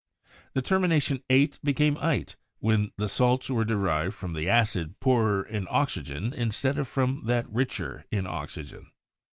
[0.53, 5.43] The termi nation 'ate' became 'ite' when the salts were derived from the acid poorer
[5.43, 8.89] in oxygen instead of from that richer in oxygen.